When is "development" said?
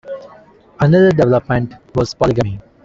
1.11-1.75